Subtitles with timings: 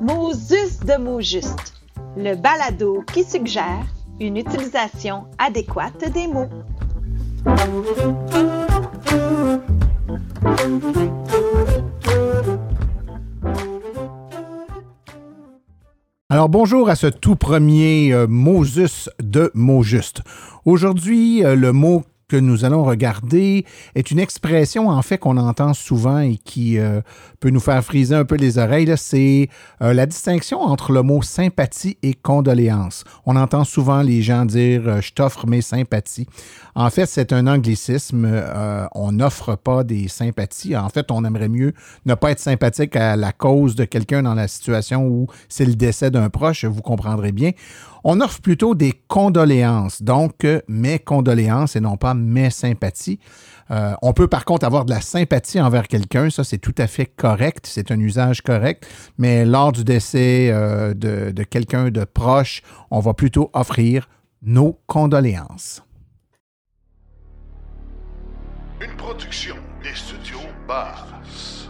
[0.00, 1.74] Mosus de mots justes,
[2.16, 3.84] le balado qui suggère
[4.20, 6.48] une utilisation adéquate des mots.
[16.32, 20.22] Alors bonjour à ce tout premier euh, Mosus de mots justes.
[20.64, 25.74] Aujourd'hui, euh, le mot que nous allons regarder est une expression en fait qu'on entend
[25.74, 27.00] souvent et qui euh,
[27.40, 28.92] peut nous faire friser un peu les oreilles.
[28.96, 29.48] C'est
[29.82, 33.02] euh, la distinction entre le mot sympathie et condoléance.
[33.26, 36.28] On entend souvent les gens dire euh, je t'offre mes sympathies.
[36.76, 38.28] En fait, c'est un anglicisme.
[38.94, 40.76] on n'offre pas des sympathies.
[40.76, 41.72] En fait, on aimerait mieux
[42.06, 45.74] ne pas être sympathique à la cause de quelqu'un dans la situation où c'est le
[45.74, 46.64] décès d'un proche.
[46.64, 47.50] Vous comprendrez bien.
[48.04, 53.18] On offre plutôt des condoléances, donc mes condoléances et non pas mes sympathies.
[53.70, 56.86] Euh, on peut par contre avoir de la sympathie envers quelqu'un, ça c'est tout à
[56.86, 58.86] fait correct, c'est un usage correct,
[59.18, 64.08] mais lors du décès euh, de, de quelqu'un de proche, on va plutôt offrir
[64.42, 65.82] nos condoléances.
[68.80, 71.68] Une production des studios Bass.